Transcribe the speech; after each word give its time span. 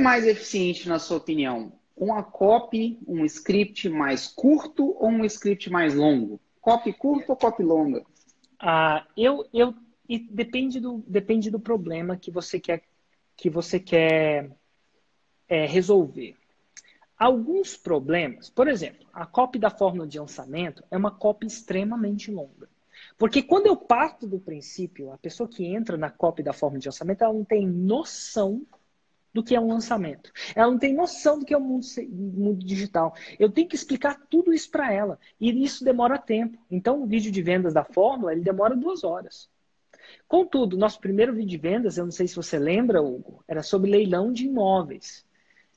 mais 0.00 0.26
eficiente 0.26 0.88
na 0.88 0.98
sua 0.98 1.18
opinião? 1.18 1.72
Uma 1.96 2.22
copy, 2.22 2.98
um 3.06 3.24
script 3.24 3.88
mais 3.88 4.26
curto 4.26 4.96
ou 4.98 5.08
um 5.08 5.24
script 5.24 5.70
mais 5.70 5.94
longo? 5.94 6.40
Copy 6.60 6.92
curto 6.92 7.30
ou 7.30 7.36
copy 7.36 7.62
longa? 7.62 8.04
Ah, 8.58 9.06
eu, 9.16 9.46
eu 9.52 9.74
e 10.08 10.18
depende 10.18 10.80
do, 10.80 11.04
depende 11.06 11.50
do 11.50 11.60
problema 11.60 12.16
que 12.16 12.30
você 12.30 12.58
quer 12.58 12.82
que 13.36 13.48
você 13.48 13.80
quer 13.80 14.50
é, 15.48 15.64
resolver. 15.64 16.36
Alguns 17.16 17.76
problemas, 17.76 18.50
por 18.50 18.68
exemplo, 18.68 19.06
a 19.12 19.24
copy 19.24 19.58
da 19.58 19.70
fórmula 19.70 20.06
de 20.06 20.18
lançamento 20.18 20.84
é 20.90 20.96
uma 20.96 21.10
copy 21.10 21.46
extremamente 21.46 22.30
longa. 22.30 22.68
Porque 23.16 23.42
quando 23.42 23.66
eu 23.66 23.76
parto 23.76 24.26
do 24.26 24.38
princípio, 24.38 25.12
a 25.12 25.18
pessoa 25.18 25.48
que 25.48 25.64
entra 25.64 25.96
na 25.96 26.10
copy 26.10 26.42
da 26.42 26.52
fórmula 26.52 26.80
de 26.80 26.88
lançamento, 26.88 27.22
ela 27.22 27.32
não 27.32 27.44
tem 27.44 27.66
noção 27.66 28.62
do 29.32 29.42
que 29.42 29.54
é 29.54 29.60
um 29.60 29.68
lançamento. 29.68 30.32
Ela 30.54 30.70
não 30.70 30.78
tem 30.78 30.94
noção 30.94 31.38
do 31.38 31.44
que 31.44 31.54
é 31.54 31.56
o 31.56 31.60
mundo, 31.60 31.86
mundo 32.08 32.64
digital. 32.64 33.14
Eu 33.38 33.50
tenho 33.50 33.68
que 33.68 33.76
explicar 33.76 34.20
tudo 34.28 34.52
isso 34.52 34.70
para 34.70 34.92
ela. 34.92 35.18
E 35.40 35.50
isso 35.64 35.84
demora 35.84 36.18
tempo. 36.18 36.58
Então, 36.70 37.02
o 37.02 37.06
vídeo 37.06 37.30
de 37.30 37.42
vendas 37.42 37.74
da 37.74 37.84
fórmula, 37.84 38.32
ele 38.32 38.42
demora 38.42 38.76
duas 38.76 39.04
horas. 39.04 39.48
Contudo, 40.26 40.76
nosso 40.76 41.00
primeiro 41.00 41.32
vídeo 41.32 41.50
de 41.50 41.58
vendas, 41.58 41.96
eu 41.96 42.04
não 42.04 42.12
sei 42.12 42.26
se 42.26 42.36
você 42.36 42.58
lembra, 42.58 43.02
Hugo, 43.02 43.44
era 43.46 43.62
sobre 43.62 43.90
leilão 43.90 44.32
de 44.32 44.46
imóveis. 44.46 45.24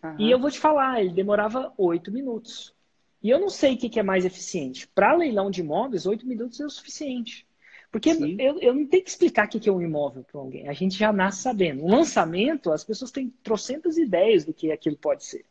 Uhum. 0.03 0.15
E 0.19 0.31
eu 0.31 0.39
vou 0.39 0.51
te 0.51 0.59
falar, 0.59 1.01
ele 1.01 1.13
demorava 1.13 1.73
oito 1.77 2.11
minutos. 2.11 2.73
E 3.21 3.29
eu 3.29 3.39
não 3.39 3.49
sei 3.49 3.75
o 3.75 3.77
que 3.77 3.99
é 3.99 4.03
mais 4.03 4.25
eficiente. 4.25 4.87
Para 4.87 5.15
leilão 5.15 5.49
de 5.49 5.61
imóveis, 5.61 6.05
oito 6.05 6.27
minutos 6.27 6.59
é 6.59 6.65
o 6.65 6.69
suficiente. 6.69 7.47
Porque 7.93 8.09
eu, 8.39 8.59
eu, 8.59 8.73
não 8.73 8.87
tenho 8.87 9.03
que 9.03 9.09
explicar 9.11 9.45
o 9.45 9.47
que 9.47 9.69
é 9.69 9.71
um 9.71 9.79
imóvel 9.79 10.23
para 10.23 10.41
alguém. 10.41 10.67
A 10.67 10.73
gente 10.73 10.97
já 10.97 11.13
nasce 11.13 11.43
sabendo. 11.43 11.83
Um 11.83 11.91
lançamento, 11.91 12.71
as 12.71 12.83
pessoas 12.83 13.11
têm 13.11 13.31
trocentas 13.43 13.99
ideias 13.99 14.43
do 14.43 14.51
que 14.51 14.71
aquilo 14.71 14.97
pode 14.97 15.23
ser. 15.23 15.45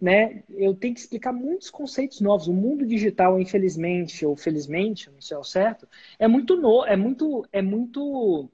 Né? 0.00 0.44
Eu 0.50 0.76
tenho 0.76 0.94
que 0.94 1.00
explicar 1.00 1.32
muitos 1.32 1.68
conceitos 1.68 2.20
novos. 2.20 2.46
O 2.46 2.52
mundo 2.52 2.86
digital, 2.86 3.40
infelizmente 3.40 4.24
ou 4.24 4.36
felizmente, 4.36 5.10
não 5.10 5.20
sei 5.20 5.36
ao 5.36 5.42
certo, 5.42 5.88
é 6.20 6.28
muito 6.28 6.54
novo, 6.56 6.86
é 6.86 6.96
muito, 6.96 7.44
é 7.50 7.60
muito 7.60 8.48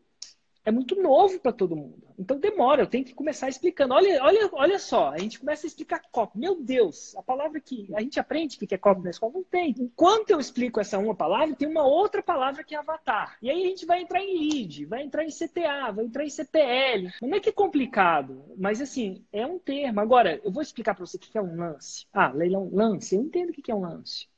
é 0.64 0.70
muito 0.70 1.00
novo 1.00 1.38
para 1.40 1.52
todo 1.52 1.76
mundo. 1.76 2.02
Então 2.18 2.38
demora, 2.38 2.82
eu 2.82 2.86
tenho 2.86 3.04
que 3.04 3.14
começar 3.14 3.48
explicando. 3.48 3.94
Olha, 3.94 4.22
olha, 4.22 4.48
olha 4.52 4.78
só, 4.78 5.10
a 5.10 5.18
gente 5.18 5.40
começa 5.40 5.66
a 5.66 5.68
explicar 5.68 6.02
copo. 6.10 6.38
Meu 6.38 6.60
Deus, 6.60 7.16
a 7.16 7.22
palavra 7.22 7.60
que 7.60 7.88
a 7.94 8.00
gente 8.00 8.20
aprende 8.20 8.58
que 8.58 8.74
é 8.74 8.78
copo 8.78 9.02
na 9.02 9.10
escola 9.10 9.32
não 9.32 9.42
tem. 9.42 9.74
Enquanto 9.78 10.30
eu 10.30 10.38
explico 10.38 10.80
essa 10.80 10.98
uma 10.98 11.14
palavra, 11.14 11.56
tem 11.56 11.68
uma 11.68 11.84
outra 11.84 12.22
palavra 12.22 12.62
que 12.62 12.74
é 12.74 12.78
avatar. 12.78 13.36
E 13.42 13.50
aí 13.50 13.64
a 13.64 13.68
gente 13.68 13.84
vai 13.84 14.02
entrar 14.02 14.20
em 14.20 14.38
lead, 14.38 14.84
vai 14.86 15.02
entrar 15.02 15.24
em 15.24 15.30
CTA, 15.30 15.90
vai 15.92 16.04
entrar 16.04 16.24
em 16.24 16.30
CPL. 16.30 17.12
Não 17.20 17.36
é 17.36 17.40
que 17.40 17.48
é 17.48 17.52
complicado, 17.52 18.44
mas 18.56 18.80
assim, 18.80 19.24
é 19.32 19.44
um 19.44 19.58
termo. 19.58 20.00
Agora, 20.00 20.40
eu 20.44 20.52
vou 20.52 20.62
explicar 20.62 20.94
para 20.94 21.04
você 21.04 21.16
o 21.16 21.20
que 21.20 21.36
é 21.36 21.42
um 21.42 21.56
lance. 21.56 22.06
Ah, 22.12 22.28
leilão, 22.28 22.70
lance. 22.72 23.16
Eu 23.16 23.22
entendo 23.22 23.50
o 23.50 23.52
que 23.52 23.70
é 23.70 23.74
um 23.74 23.80
lance. 23.80 24.28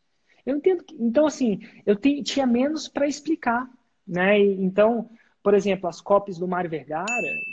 Eu 0.46 0.56
entendo. 0.56 0.84
Que... 0.84 0.94
Então, 0.98 1.26
assim, 1.26 1.60
eu 1.84 1.96
tinha 1.96 2.46
menos 2.46 2.88
para 2.88 3.06
explicar. 3.06 3.68
Né? 4.06 4.38
Então, 4.38 5.08
por 5.44 5.52
exemplo, 5.52 5.90
as 5.90 6.00
copies 6.00 6.38
do 6.38 6.48
Mário 6.48 6.70
Vergara, 6.70 7.06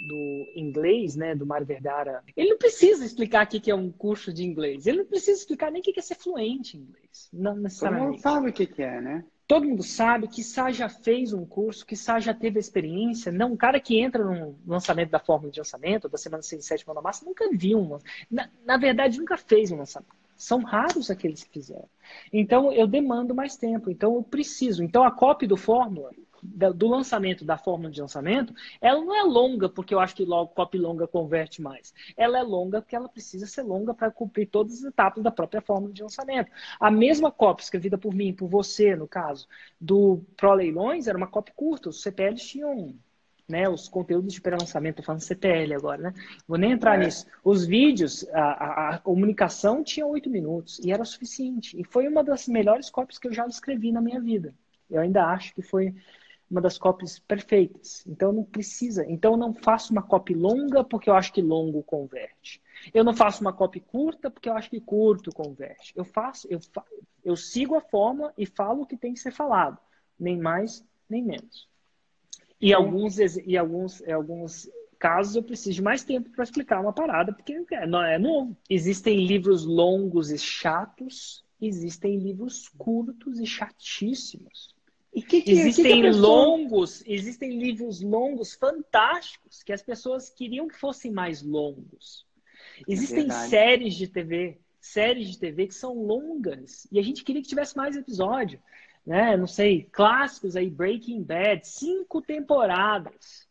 do 0.08 0.48
inglês, 0.56 1.18
né, 1.18 1.36
do 1.36 1.46
Mário 1.46 1.68
Vergara, 1.68 2.24
ele 2.38 2.52
não 2.52 2.58
precisa 2.58 3.04
explicar 3.04 3.46
o 3.46 3.50
que 3.50 3.70
é 3.70 3.76
um 3.76 3.92
curso 3.92 4.32
de 4.32 4.46
inglês. 4.46 4.88
Ele 4.88 5.00
não 5.00 5.06
precisa 5.06 5.38
explicar 5.38 5.70
nem 5.70 5.82
o 5.82 5.84
que 5.84 6.00
é 6.00 6.02
ser 6.02 6.16
fluente 6.16 6.78
em 6.78 6.84
inglês. 6.84 7.30
Não 7.34 7.54
necessariamente. 7.54 8.06
Todo 8.06 8.14
mundo 8.14 8.22
sabe 8.22 8.50
o 8.50 8.54
que 8.54 8.82
é, 8.82 9.02
né? 9.02 9.26
Todo 9.46 9.68
mundo 9.68 9.84
sabe, 9.84 10.30
que 10.30 10.42
Sá 10.42 10.72
já 10.72 10.88
fez 10.88 11.34
um 11.34 11.46
curso, 11.46 11.86
que 11.86 11.98
Sá 11.98 12.18
já 12.18 12.34
teve 12.34 12.58
experiência. 12.58 13.30
Não, 13.30 13.52
um 13.52 13.58
cara 13.58 13.78
que 13.78 14.00
entra 14.00 14.24
no 14.24 14.56
lançamento 14.66 15.10
da 15.10 15.20
fórmula 15.20 15.52
de 15.52 15.60
lançamento, 15.60 16.08
da 16.08 16.18
semana 16.18 16.42
6 16.42 16.64
e 16.64 16.66
7 16.66 16.86
da 16.86 17.02
massa, 17.02 17.26
nunca 17.26 17.50
viu 17.52 17.78
um. 17.78 18.00
Na, 18.32 18.50
na 18.64 18.78
verdade, 18.78 19.20
nunca 19.20 19.36
fez 19.36 19.70
um 19.70 19.76
lançamento. 19.76 20.16
São 20.38 20.64
raros 20.64 21.12
aqueles 21.12 21.44
que 21.44 21.52
fizeram. 21.52 21.90
Então, 22.32 22.72
eu 22.72 22.88
demando 22.88 23.36
mais 23.36 23.58
tempo. 23.58 23.92
Então, 23.92 24.16
eu 24.16 24.24
preciso. 24.24 24.82
Então, 24.82 25.04
a 25.04 25.12
cópia 25.12 25.46
do 25.46 25.58
fórmula 25.58 26.12
do 26.42 26.88
lançamento, 26.88 27.46
da 27.46 27.58
fórmula 27.58 27.92
de 27.92 28.02
lançamento, 28.02 28.54
ela 28.80 29.04
não 29.04 29.16
é 29.16 29.24
longa 29.24 29.70
porque 29.70 29.94
eu 29.94 30.00
acho 30.00 30.16
que 30.16 30.26
logo 30.26 30.54
copy 30.54 30.78
longa 30.78 31.08
converte 31.08 31.62
mais. 31.62 31.94
Ela 32.18 32.40
é 32.40 32.44
longa 32.44 32.82
porque 32.82 32.96
ela 32.96 33.10
precisa 33.10 33.46
ser 33.46 33.62
longa 33.64 33.94
para 33.94 34.12
cumprir 34.12 34.48
todas 34.48 34.80
as 34.80 34.84
etapas 34.84 35.24
da 35.24 35.32
própria 35.32 35.62
fórmula 35.62 35.94
de 35.94 36.02
lançamento. 36.02 36.52
A 36.80 36.90
mesma 36.90 37.32
copy 37.32 37.64
escrevida 37.64 37.98
por 37.98 38.14
mim, 38.14 38.34
por 38.34 38.48
você, 38.48 38.96
no 38.96 39.08
caso, 39.08 39.48
do 39.80 40.22
Pro 40.36 40.54
Leilões, 40.54 41.08
era 41.08 41.18
uma 41.18 41.28
copy 41.28 41.52
curta. 41.56 41.90
Os 41.90 42.02
CPLs 42.02 42.44
tinham 42.46 42.96
né, 43.52 43.68
os 43.68 43.90
conteúdos 43.90 44.34
de 44.34 44.42
pré-lançamento, 44.42 44.94
estou 44.94 45.06
falando 45.06 45.22
CPL 45.22 45.74
agora, 45.76 46.02
né? 46.02 46.14
Vou 46.48 46.58
nem 46.58 46.72
entrar 46.72 46.96
é. 46.96 47.06
nisso. 47.06 47.26
Os 47.44 47.66
vídeos, 47.66 48.26
a, 48.30 48.42
a, 48.42 48.90
a, 48.96 48.98
comunicação 49.00 49.84
tinha 49.84 50.06
oito 50.06 50.30
minutos 50.30 50.80
e 50.80 50.92
era 50.92 51.04
suficiente. 51.04 51.80
E 51.80 51.84
foi 51.84 52.08
uma 52.08 52.24
das 52.24 52.48
melhores 52.48 52.90
cópias 52.90 53.20
que 53.20 53.28
eu 53.28 53.34
já 53.34 53.46
escrevi 53.46 53.92
na 53.92 54.02
minha 54.02 54.22
vida. 54.22 54.56
Eu 54.90 55.02
ainda 55.02 55.26
acho 55.26 55.54
que 55.54 55.62
foi 55.62 55.94
uma 56.52 56.60
das 56.60 56.78
copies 56.78 57.18
perfeitas. 57.18 58.06
Então 58.06 58.34
não 58.34 58.44
precisa. 58.44 59.06
Então 59.10 59.32
eu 59.32 59.38
não 59.38 59.54
faço 59.54 59.94
uma 59.94 60.04
copy 60.04 60.34
longa 60.34 60.84
porque 60.84 61.10
eu 61.10 61.16
acho 61.16 61.32
que 61.32 61.42
longo 61.42 61.82
converte. 61.82 62.62
Eu 62.94 63.06
não 63.06 63.14
faço 63.14 63.42
uma 63.42 63.54
copy 63.54 63.80
curta 63.80 64.30
porque 64.30 64.50
eu 64.50 64.54
acho 64.54 64.70
que 64.70 64.82
curto 64.82 65.32
converte. 65.32 65.94
Eu 65.96 66.04
faço, 66.04 66.48
eu, 66.50 66.60
fa 66.60 66.84
eu 67.24 67.38
sigo 67.38 67.76
a 67.76 67.82
forma 67.82 68.34
e 68.38 68.46
falo 68.46 68.82
o 68.82 68.86
que 68.86 68.98
tem 68.98 69.14
que 69.14 69.20
ser 69.20 69.32
falado, 69.32 69.78
nem 70.20 70.38
mais 70.38 70.86
nem 71.10 71.24
menos. 71.24 71.70
E 72.60 72.74
alguns 72.74 73.18
e 73.18 73.58
alguns 73.58 74.06
alguns 74.08 74.70
casos 75.00 75.36
eu 75.36 75.44
preciso 75.44 75.76
de 75.76 75.82
mais 75.82 76.04
tempo 76.04 76.30
para 76.30 76.44
explicar 76.44 76.82
uma 76.82 76.94
parada 76.94 77.34
porque 77.34 77.66
é, 77.72 77.88
não 77.88 78.04
é 78.04 78.20
novo. 78.20 78.58
Existem 78.70 79.26
livros 79.26 79.66
longos 79.66 80.30
e 80.30 80.38
chatos, 80.38 81.46
existem 81.62 82.18
livros 82.18 82.68
curtos 82.78 83.40
e 83.40 83.46
chatíssimos. 83.46 84.76
E 85.14 85.22
que 85.22 85.42
que, 85.42 85.52
existem 85.52 85.84
que 85.84 85.94
que 85.94 86.02
pessoa... 86.02 86.28
longos, 86.28 87.04
existem 87.06 87.58
livros 87.58 88.02
longos 88.02 88.54
fantásticos 88.54 89.62
que 89.62 89.74
as 89.74 89.82
pessoas 89.82 90.30
queriam 90.30 90.68
que 90.68 90.76
fossem 90.76 91.12
mais 91.12 91.42
longos. 91.42 92.26
Existem 92.88 93.28
é 93.28 93.32
séries 93.48 93.96
de 93.96 94.08
TV, 94.08 94.58
séries 94.80 95.30
de 95.30 95.38
TV 95.38 95.68
que 95.68 95.76
são 95.76 95.94
longas 95.94 96.88
e 96.92 96.98
a 96.98 97.02
gente 97.02 97.24
queria 97.24 97.42
que 97.42 97.48
tivesse 97.48 97.76
mais 97.76 97.96
episódio, 97.96 98.60
né? 99.06 99.36
Não 99.36 99.48
sei, 99.48 99.84
clássicos 99.92 100.56
aí, 100.56 100.70
Breaking 100.70 101.22
Bad, 101.24 101.68
cinco 101.68 102.22
temporadas. 102.22 103.51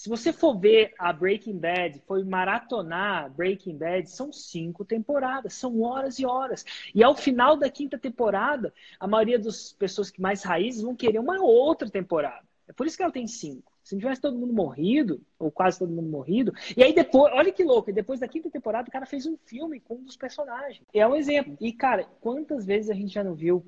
Se 0.00 0.08
você 0.08 0.32
for 0.32 0.58
ver 0.58 0.94
a 0.98 1.12
Breaking 1.12 1.58
Bad, 1.58 2.00
foi 2.06 2.24
maratonar 2.24 3.30
Breaking 3.34 3.76
Bad, 3.76 4.10
são 4.10 4.32
cinco 4.32 4.82
temporadas, 4.82 5.52
são 5.52 5.82
horas 5.82 6.18
e 6.18 6.24
horas. 6.24 6.64
E 6.94 7.04
ao 7.04 7.14
final 7.14 7.54
da 7.54 7.68
quinta 7.68 7.98
temporada, 7.98 8.72
a 8.98 9.06
maioria 9.06 9.38
das 9.38 9.74
pessoas 9.74 10.10
que 10.10 10.18
mais 10.18 10.42
raízes 10.42 10.80
vão 10.80 10.96
querer 10.96 11.18
uma 11.18 11.42
outra 11.42 11.90
temporada. 11.90 12.42
É 12.66 12.72
por 12.72 12.86
isso 12.86 12.96
que 12.96 13.02
ela 13.02 13.12
tem 13.12 13.26
cinco. 13.26 13.70
Se 13.84 13.94
não 13.94 14.00
tivesse 14.00 14.22
todo 14.22 14.38
mundo 14.38 14.54
morrido, 14.54 15.20
ou 15.38 15.50
quase 15.50 15.78
todo 15.78 15.92
mundo 15.92 16.08
morrido, 16.08 16.54
e 16.74 16.82
aí 16.82 16.94
depois, 16.94 17.30
olha 17.34 17.52
que 17.52 17.62
louco, 17.62 17.92
depois 17.92 18.20
da 18.20 18.26
quinta 18.26 18.48
temporada 18.48 18.88
o 18.88 18.92
cara 18.92 19.04
fez 19.04 19.26
um 19.26 19.36
filme 19.44 19.80
com 19.80 19.96
um 19.96 20.04
dos 20.04 20.16
personagens. 20.16 20.80
É 20.94 21.06
um 21.06 21.14
exemplo. 21.14 21.58
E, 21.60 21.74
cara, 21.74 22.06
quantas 22.22 22.64
vezes 22.64 22.88
a 22.88 22.94
gente 22.94 23.12
já 23.12 23.22
não 23.22 23.34
viu 23.34 23.62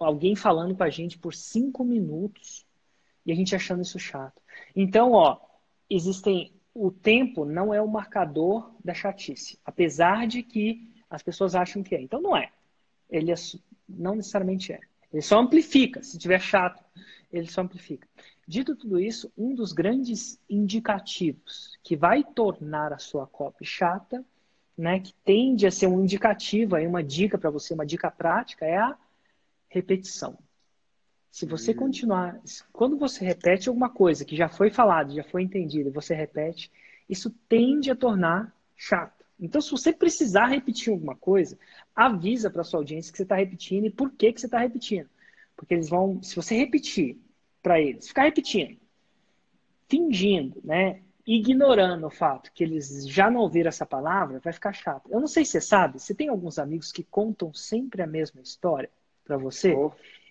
alguém 0.00 0.34
falando 0.34 0.74
com 0.74 0.82
a 0.82 0.90
gente 0.90 1.16
por 1.16 1.32
cinco 1.32 1.84
minutos 1.84 2.66
e 3.24 3.32
a 3.32 3.34
gente 3.34 3.54
achando 3.54 3.82
isso 3.82 3.98
chato. 3.98 4.40
Então, 4.74 5.12
ó, 5.12 5.38
existem. 5.88 6.52
O 6.76 6.90
tempo 6.90 7.44
não 7.44 7.72
é 7.72 7.80
o 7.80 7.86
marcador 7.86 8.74
da 8.84 8.92
chatice, 8.92 9.60
apesar 9.64 10.26
de 10.26 10.42
que 10.42 10.92
as 11.08 11.22
pessoas 11.22 11.54
acham 11.54 11.84
que 11.84 11.94
é. 11.94 12.00
Então, 12.00 12.20
não 12.20 12.36
é. 12.36 12.50
Ele 13.08 13.30
é, 13.30 13.34
não 13.88 14.16
necessariamente 14.16 14.72
é. 14.72 14.80
Ele 15.12 15.22
só 15.22 15.38
amplifica. 15.38 16.02
Se 16.02 16.18
tiver 16.18 16.40
chato, 16.40 16.82
ele 17.32 17.48
só 17.48 17.60
amplifica. 17.60 18.08
Dito 18.46 18.74
tudo 18.74 18.98
isso, 18.98 19.32
um 19.38 19.54
dos 19.54 19.72
grandes 19.72 20.38
indicativos 20.50 21.78
que 21.82 21.96
vai 21.96 22.24
tornar 22.24 22.92
a 22.92 22.98
sua 22.98 23.26
copy 23.26 23.64
chata, 23.64 24.24
né, 24.76 24.98
que 24.98 25.14
tende 25.24 25.66
a 25.66 25.70
ser 25.70 25.86
um 25.86 26.02
indicativo, 26.02 26.74
aí 26.74 26.86
uma 26.86 27.02
dica 27.02 27.38
para 27.38 27.50
você, 27.50 27.72
uma 27.72 27.86
dica 27.86 28.10
prática, 28.10 28.66
é 28.66 28.76
a 28.76 28.98
repetição. 29.68 30.36
Se 31.34 31.46
você 31.46 31.72
hum. 31.72 31.74
continuar, 31.74 32.40
quando 32.72 32.96
você 32.96 33.24
repete 33.24 33.68
alguma 33.68 33.90
coisa 33.90 34.24
que 34.24 34.36
já 34.36 34.48
foi 34.48 34.70
falado, 34.70 35.12
já 35.12 35.24
foi 35.24 35.42
entendido, 35.42 35.90
você 35.90 36.14
repete, 36.14 36.70
isso 37.10 37.28
tende 37.48 37.90
a 37.90 37.96
tornar 37.96 38.54
chato. 38.76 39.24
Então, 39.40 39.60
se 39.60 39.72
você 39.72 39.92
precisar 39.92 40.46
repetir 40.46 40.92
alguma 40.92 41.16
coisa, 41.16 41.58
avisa 41.92 42.48
para 42.48 42.62
sua 42.62 42.78
audiência 42.78 43.10
que 43.10 43.16
você 43.16 43.24
está 43.24 43.34
repetindo 43.34 43.84
e 43.84 43.90
por 43.90 44.12
que, 44.12 44.32
que 44.32 44.40
você 44.40 44.46
está 44.46 44.60
repetindo. 44.60 45.08
Porque 45.56 45.74
eles 45.74 45.88
vão, 45.88 46.22
se 46.22 46.36
você 46.36 46.54
repetir 46.54 47.18
para 47.60 47.80
eles, 47.80 48.06
ficar 48.06 48.22
repetindo, 48.22 48.78
fingindo, 49.88 50.60
né, 50.62 51.02
ignorando 51.26 52.06
o 52.06 52.10
fato 52.10 52.52
que 52.54 52.62
eles 52.62 53.08
já 53.08 53.28
não 53.28 53.40
ouviram 53.40 53.70
essa 53.70 53.84
palavra, 53.84 54.38
vai 54.38 54.52
ficar 54.52 54.72
chato. 54.72 55.10
Eu 55.10 55.18
não 55.18 55.26
sei 55.26 55.44
se 55.44 55.50
você 55.50 55.60
sabe, 55.62 55.98
você 55.98 56.14
tem 56.14 56.28
alguns 56.28 56.60
amigos 56.60 56.92
que 56.92 57.02
contam 57.02 57.52
sempre 57.52 58.02
a 58.02 58.06
mesma 58.06 58.40
história 58.40 58.88
para 59.24 59.36
você? 59.36 59.74
Oh. 59.74 59.90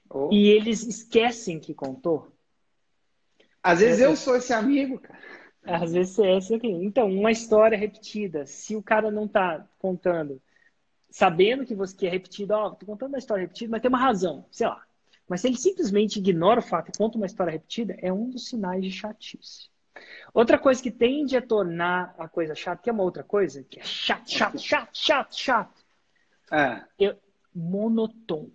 Oh. 0.10 0.30
E 0.32 0.48
eles 0.50 0.84
esquecem 0.84 1.60
que 1.60 1.74
contou. 1.74 2.32
Às 3.62 3.80
vezes 3.80 4.02
é, 4.02 4.06
eu 4.06 4.16
sou 4.16 4.36
esse 4.36 4.54
amigo, 4.54 5.00
cara. 5.00 5.20
Às 5.66 5.94
vezes 5.94 6.20
é 6.20 6.38
isso 6.38 6.54
aqui. 6.56 6.68
Então, 6.68 7.10
uma 7.10 7.32
história 7.32 7.78
repetida, 7.78 8.46
se 8.46 8.76
o 8.76 8.84
cara 8.84 9.10
não 9.10 9.28
tá 9.28 9.66
contando, 9.80 10.42
sabendo 11.10 11.66
que 11.66 11.74
você 11.74 11.96
que 11.96 12.08
é 12.08 12.10
repetido, 12.10 12.54
ó, 12.54 12.68
oh, 12.68 12.72
tô 12.72 12.86
contando 12.86 13.10
uma 13.10 13.18
história 13.18 13.42
repetida, 13.42 13.72
mas 13.72 13.82
tem 13.82 13.90
uma 13.90 13.98
razão, 13.98 14.46
sei 14.52 14.68
lá. 14.68 14.84
Mas 15.28 15.42
se 15.42 15.48
ele 15.48 15.58
simplesmente 15.58 16.20
ignora 16.20 16.60
o 16.60 16.64
fato 16.64 16.90
e 16.90 16.98
conta 16.98 17.18
uma 17.18 17.26
história 17.26 17.52
repetida, 17.52 17.96
é 18.00 18.12
um 18.12 18.30
dos 18.30 18.48
sinais 18.48 18.84
de 18.84 18.92
chatice. 18.92 19.70
Outra 20.34 20.58
coisa 20.58 20.82
que 20.82 20.92
tende 20.92 21.38
a 21.38 21.42
tornar 21.42 22.14
a 22.18 22.28
coisa 22.28 22.56
chata, 22.56 22.82
que 22.82 22.90
é 22.90 22.94
uma 22.94 23.04
outra 23.04 23.24
coisa, 23.24 23.64
que 23.64 23.80
é 23.80 23.84
chato, 23.84 24.30
chato, 24.30 24.60
chato, 24.60 24.98
chato, 24.98 25.36
chato. 25.36 25.86
É. 26.52 26.84
Eu, 27.00 27.16
monotom. 27.54 28.52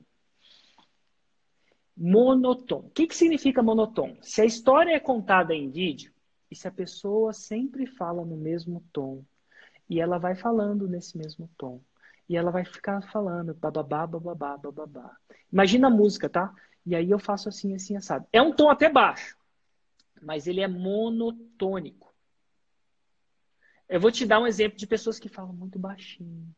Monotom. 2.01 2.79
O 2.79 2.91
que, 2.91 3.09
que 3.09 3.17
significa 3.17 3.61
monotom? 3.61 4.17
Se 4.23 4.41
a 4.41 4.45
história 4.45 4.95
é 4.95 5.01
contada 5.01 5.53
em 5.53 5.69
vídeo, 5.69 6.13
e 6.49 6.55
se 6.55 6.69
a 6.69 6.71
pessoa 6.71 7.33
sempre 7.33 7.87
fala 7.87 8.25
no 8.25 8.37
mesmo 8.37 8.85
tom, 8.93 9.25
e 9.91 10.01
ela 10.01 10.17
vai 10.17 10.37
falando 10.37 10.87
nesse 10.87 11.19
mesmo 11.19 11.51
tom, 11.59 11.81
e 12.29 12.37
ela 12.37 12.53
vai 12.53 12.65
ficar 12.65 13.03
falando 13.11 13.53
bababá, 13.53 14.07
bababá, 14.07 14.57
bababá. 14.57 15.17
Imagina 15.53 15.89
a 15.89 15.91
música, 15.91 16.29
tá? 16.29 16.55
E 16.87 16.95
aí 16.95 17.11
eu 17.11 17.19
faço 17.19 17.49
assim, 17.49 17.75
assim, 17.75 17.97
assado. 17.97 18.27
É 18.33 18.41
um 18.41 18.55
tom 18.55 18.71
até 18.71 18.89
baixo, 18.89 19.37
mas 20.23 20.47
ele 20.47 20.61
é 20.61 20.69
monotônico. 20.69 22.15
Eu 23.89 24.01
vou 24.01 24.13
te 24.13 24.25
dar 24.25 24.39
um 24.39 24.47
exemplo 24.47 24.79
de 24.79 24.87
pessoas 24.87 25.19
que 25.19 25.29
falam 25.29 25.53
muito 25.53 25.79
baixinho. 25.79 26.55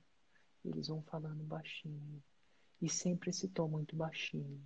Eles 0.63 0.89
vão 0.89 1.01
falando 1.03 1.43
baixinho. 1.45 2.23
E 2.83 2.91
sempre 2.91 3.31
esse 3.31 3.49
tom 3.49 3.69
muito 3.69 3.97
baixinho. 3.97 4.61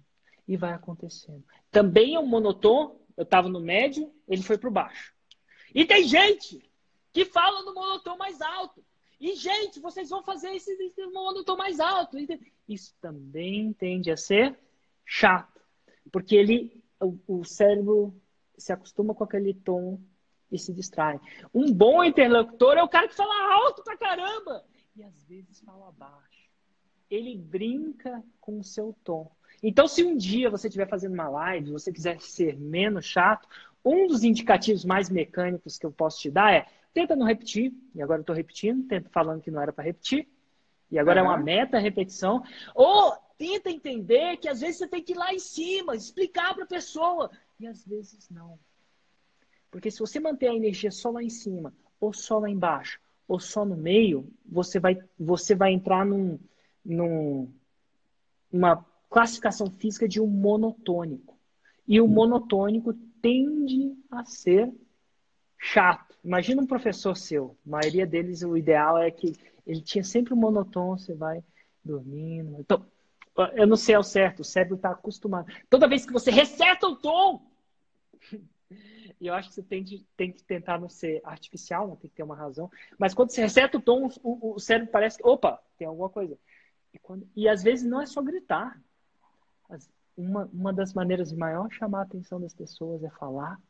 E 0.46 0.56
vai 0.56 0.72
acontecendo. 0.72 1.44
Também 1.70 2.14
é 2.14 2.20
um 2.20 2.26
monotom. 2.26 3.00
Eu 3.16 3.22
estava 3.22 3.48
no 3.48 3.60
médio, 3.60 4.12
ele 4.28 4.42
foi 4.42 4.58
para 4.58 4.68
o 4.68 4.72
baixo. 4.72 5.14
E 5.74 5.84
tem 5.84 6.06
gente 6.06 6.68
que 7.12 7.24
fala 7.24 7.62
no 7.62 7.72
monotom 7.72 8.16
mais 8.16 8.40
alto. 8.40 8.84
E, 9.20 9.34
gente, 9.36 9.80
vocês 9.80 10.10
vão 10.10 10.22
fazer 10.22 10.54
esse, 10.54 10.72
esse 10.72 11.06
monotom 11.06 11.56
mais 11.56 11.80
alto. 11.80 12.18
Isso 12.68 12.94
também 13.00 13.72
tende 13.72 14.10
a 14.10 14.16
ser 14.16 14.58
chato. 15.04 15.60
Porque 16.10 16.34
ele, 16.34 16.82
o, 17.00 17.18
o 17.26 17.44
cérebro 17.44 18.14
se 18.58 18.72
acostuma 18.72 19.14
com 19.14 19.24
aquele 19.24 19.54
tom 19.54 20.00
e 20.50 20.58
se 20.58 20.72
distrai. 20.72 21.20
Um 21.52 21.72
bom 21.72 22.02
interlocutor 22.04 22.76
é 22.76 22.82
o 22.82 22.88
cara 22.88 23.08
que 23.08 23.14
fala 23.14 23.54
alto 23.54 23.82
pra 23.82 23.96
caramba 23.96 24.64
e 24.96 25.02
às 25.02 25.22
vezes 25.24 25.60
fala 25.60 25.90
baixo. 25.92 26.50
Ele 27.10 27.36
brinca 27.36 28.22
com 28.40 28.58
o 28.58 28.64
seu 28.64 28.94
tom. 29.04 29.30
Então, 29.66 29.88
se 29.88 30.04
um 30.04 30.14
dia 30.14 30.50
você 30.50 30.68
estiver 30.68 30.86
fazendo 30.86 31.14
uma 31.14 31.26
live, 31.26 31.72
você 31.72 31.90
quiser 31.90 32.20
ser 32.20 32.54
menos 32.58 33.06
chato, 33.06 33.48
um 33.82 34.06
dos 34.06 34.22
indicativos 34.22 34.84
mais 34.84 35.08
mecânicos 35.08 35.78
que 35.78 35.86
eu 35.86 35.90
posso 35.90 36.20
te 36.20 36.30
dar 36.30 36.52
é 36.52 36.66
tenta 36.92 37.16
não 37.16 37.26
repetir, 37.26 37.72
e 37.94 38.02
agora 38.02 38.18
eu 38.18 38.22
estou 38.22 38.36
repetindo, 38.36 38.86
tenta 38.86 39.08
falando 39.08 39.40
que 39.40 39.50
não 39.50 39.62
era 39.62 39.72
para 39.72 39.84
repetir, 39.84 40.28
e 40.90 40.98
agora 40.98 41.22
uhum. 41.22 41.28
é 41.28 41.30
uma 41.30 41.42
meta 41.42 41.78
repetição, 41.78 42.44
ou 42.74 43.16
tenta 43.38 43.70
entender 43.70 44.36
que 44.36 44.48
às 44.48 44.60
vezes 44.60 44.76
você 44.76 44.86
tem 44.86 45.02
que 45.02 45.12
ir 45.12 45.16
lá 45.16 45.32
em 45.32 45.38
cima, 45.38 45.96
explicar 45.96 46.54
para 46.54 46.64
a 46.64 46.68
pessoa, 46.68 47.30
e 47.58 47.66
às 47.66 47.82
vezes 47.86 48.28
não. 48.28 48.58
Porque 49.70 49.90
se 49.90 49.98
você 49.98 50.20
manter 50.20 50.48
a 50.48 50.54
energia 50.54 50.90
só 50.90 51.10
lá 51.10 51.22
em 51.22 51.30
cima, 51.30 51.72
ou 51.98 52.12
só 52.12 52.38
lá 52.38 52.50
embaixo, 52.50 53.00
ou 53.26 53.40
só 53.40 53.64
no 53.64 53.78
meio, 53.78 54.30
você 54.44 54.78
vai, 54.78 55.02
você 55.18 55.54
vai 55.54 55.72
entrar 55.72 56.04
num, 56.04 56.38
num, 56.84 57.50
uma 58.52 58.86
classificação 59.14 59.70
física 59.70 60.08
de 60.08 60.20
um 60.20 60.26
monotônico. 60.26 61.38
E 61.86 62.00
o 62.00 62.08
monotônico 62.08 62.92
tende 63.22 63.96
a 64.10 64.24
ser 64.24 64.74
chato. 65.56 66.16
Imagina 66.24 66.60
um 66.60 66.66
professor 66.66 67.16
seu, 67.16 67.56
a 67.64 67.70
maioria 67.70 68.04
deles, 68.04 68.42
o 68.42 68.56
ideal 68.56 68.98
é 68.98 69.08
que 69.12 69.32
ele 69.64 69.80
tinha 69.80 70.02
sempre 70.02 70.34
um 70.34 70.36
monotônico, 70.36 70.98
você 70.98 71.14
vai 71.14 71.44
dormindo. 71.84 72.56
Então, 72.58 72.84
eu 73.52 73.68
não 73.68 73.76
sei 73.76 73.94
ao 73.94 74.02
certo, 74.02 74.40
o 74.40 74.44
cérebro 74.44 74.74
está 74.74 74.90
acostumado. 74.90 75.46
Toda 75.70 75.86
vez 75.86 76.04
que 76.04 76.12
você 76.12 76.32
reseta 76.32 76.88
o 76.88 76.96
tom, 76.96 77.48
e 79.20 79.28
eu 79.28 79.34
acho 79.34 79.50
que 79.50 79.54
você 79.54 79.62
tem, 79.62 79.84
de, 79.84 80.04
tem 80.16 80.32
que 80.32 80.42
tentar 80.42 80.80
não 80.80 80.88
ser 80.88 81.20
artificial, 81.22 81.86
não 81.86 81.94
tem 81.94 82.10
que 82.10 82.16
ter 82.16 82.24
uma 82.24 82.34
razão. 82.34 82.68
Mas 82.98 83.14
quando 83.14 83.30
você 83.30 83.42
reseta 83.42 83.78
o 83.78 83.80
tom, 83.80 84.10
o, 84.24 84.54
o 84.54 84.58
cérebro 84.58 84.90
parece 84.90 85.18
que, 85.18 85.24
opa, 85.24 85.62
tem 85.78 85.86
alguma 85.86 86.10
coisa. 86.10 86.36
E, 86.92 86.98
quando, 86.98 87.28
e 87.36 87.48
às 87.48 87.62
vezes 87.62 87.88
não 87.88 88.00
é 88.00 88.06
só 88.06 88.20
gritar. 88.20 88.76
Uma, 90.16 90.46
uma 90.46 90.72
das 90.72 90.92
maneiras 90.92 91.30
de 91.30 91.36
maior 91.36 91.70
chamar 91.72 92.00
a 92.00 92.02
atenção 92.02 92.40
das 92.40 92.54
pessoas 92.54 93.02
é 93.02 93.10
falar 93.10 93.60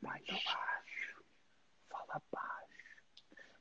mais 0.00 0.24
baixo. 0.26 1.24
Fala 1.88 2.22
baixo. 2.32 2.96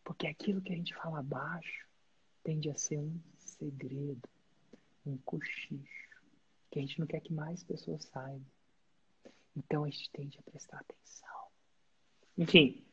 Porque 0.04 0.28
aquilo 0.28 0.62
que 0.62 0.74
a 0.74 0.76
gente 0.76 0.96
fala 0.96 1.22
baixo 1.22 1.88
tende 2.44 2.70
a 2.70 2.76
ser 2.76 2.98
um 2.98 3.20
segredo, 3.38 4.28
um 5.06 5.18
cochicho, 5.18 6.22
que 6.72 6.80
a 6.80 6.82
gente 6.82 7.00
não 7.00 7.08
quer 7.08 7.20
que 7.20 7.34
mais 7.34 7.64
pessoas 7.64 8.04
saibam. 8.06 8.46
Então 9.56 9.84
a 9.84 9.90
gente 9.90 10.10
tende 10.12 10.38
a 10.38 10.44
prestar 10.44 10.80
atenção. 10.80 11.48
Enfim, 12.38 12.86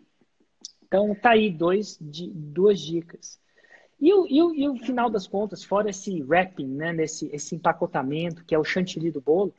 então 0.82 1.14
tá 1.14 1.30
aí 1.30 1.50
dois, 1.50 1.98
duas 2.00 2.80
dicas. 2.80 3.40
E 4.02 4.12
o, 4.12 4.26
e, 4.28 4.42
o, 4.42 4.52
e 4.52 4.68
o 4.68 4.76
final 4.78 5.08
das 5.08 5.28
contas, 5.28 5.62
fora 5.62 5.88
esse 5.88 6.24
wrapping, 6.24 6.66
né, 6.66 6.92
nesse, 6.92 7.30
esse 7.32 7.54
empacotamento, 7.54 8.44
que 8.44 8.52
é 8.52 8.58
o 8.58 8.64
chantilly 8.64 9.12
do 9.12 9.20
bolo, 9.20 9.54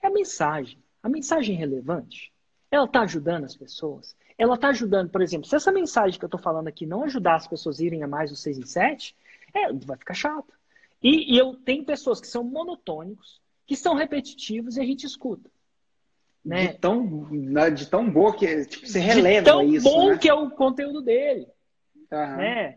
é 0.00 0.06
a 0.06 0.10
mensagem. 0.10 0.78
A 1.02 1.08
mensagem 1.08 1.56
é 1.56 1.58
relevante. 1.58 2.32
Ela 2.70 2.84
está 2.84 3.00
ajudando 3.00 3.42
as 3.42 3.56
pessoas. 3.56 4.14
Ela 4.38 4.54
está 4.54 4.68
ajudando, 4.68 5.10
por 5.10 5.20
exemplo, 5.20 5.48
se 5.48 5.56
essa 5.56 5.72
mensagem 5.72 6.16
que 6.16 6.24
eu 6.24 6.28
estou 6.28 6.40
falando 6.40 6.68
aqui 6.68 6.86
não 6.86 7.02
ajudar 7.02 7.34
as 7.34 7.48
pessoas 7.48 7.80
a 7.80 7.82
irem 7.82 8.04
a 8.04 8.06
mais 8.06 8.30
do 8.30 8.36
6 8.36 8.58
em 8.58 8.66
7, 8.66 9.16
é, 9.52 9.72
vai 9.72 9.96
ficar 9.96 10.14
chato. 10.14 10.54
E, 11.02 11.34
e 11.34 11.36
eu 11.36 11.56
tenho 11.56 11.84
pessoas 11.84 12.20
que 12.20 12.28
são 12.28 12.44
monotônicos, 12.44 13.40
que 13.66 13.74
são 13.74 13.96
repetitivos 13.96 14.76
e 14.76 14.80
a 14.80 14.84
gente 14.84 15.06
escuta. 15.06 15.50
Né? 16.44 16.68
De, 16.68 16.78
tão, 16.78 17.28
né, 17.32 17.68
de 17.68 17.86
tão 17.86 18.08
boa 18.08 18.32
que 18.32 18.64
tipo, 18.64 18.86
você 18.86 19.00
releva 19.00 19.40
de 19.40 19.50
tão 19.50 19.62
isso. 19.64 19.82
bom 19.82 20.10
né? 20.10 20.18
que 20.18 20.28
é 20.28 20.34
o 20.34 20.48
conteúdo 20.50 21.02
dele. 21.02 21.48
Uhum. 22.12 22.36
Né? 22.36 22.76